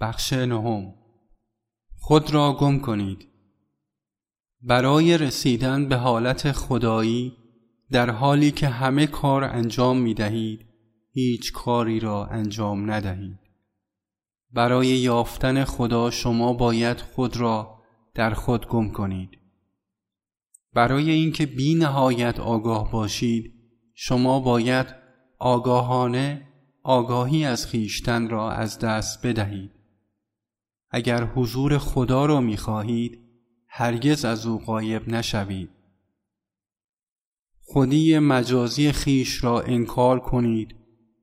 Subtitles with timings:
[0.00, 0.94] بخش نهم.
[1.98, 3.28] خود را گم کنید.
[4.62, 7.36] برای رسیدن به حالت خدایی
[7.90, 10.66] در حالی که همه کار انجام می دهید
[11.12, 13.38] هیچ کاری را انجام ندهید.
[14.50, 17.78] برای یافتن خدا شما باید خود را
[18.14, 19.38] در خود گم کنید.
[20.74, 23.54] برای اینکه بی نهایت آگاه باشید
[23.94, 24.86] شما باید
[25.38, 26.48] آگاهانه
[26.82, 29.77] آگاهی از خیشتن را از دست بدهید.
[30.90, 33.18] اگر حضور خدا را می خواهید
[33.68, 35.70] هرگز از او غایب نشوید.
[37.60, 40.74] خودی مجازی خیش را انکار کنید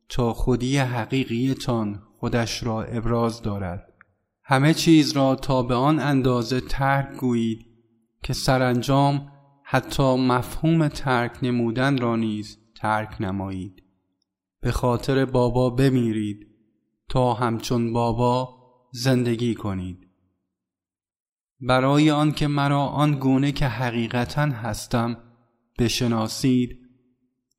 [0.09, 3.94] تا خودی حقیقیتان خودش را ابراز دارد.
[4.44, 7.66] همه چیز را تا به آن اندازه ترک گویید
[8.23, 9.32] که سرانجام
[9.64, 13.84] حتی مفهوم ترک نمودن را نیز ترک نمایید.
[14.62, 16.48] به خاطر بابا بمیرید
[17.09, 18.65] تا همچون بابا
[18.98, 20.08] زندگی کنید.
[21.61, 25.17] برای آنکه مرا آن گونه که حقیقتا هستم
[25.80, 26.80] بشناسید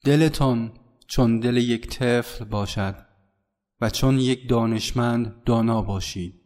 [0.04, 0.72] دلتان
[1.06, 3.06] چون دل یک طفل باشد
[3.80, 6.40] و چون یک دانشمند دانا باشید.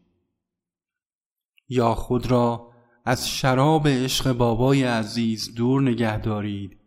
[1.68, 2.72] یا خود را
[3.04, 6.78] از شراب عشق بابای عزیز دور نگه دارید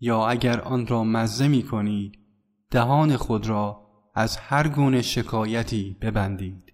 [0.00, 2.18] یا اگر آن را مزه می کنید
[2.70, 6.71] دهان خود را از هر گونه شکایتی ببندید.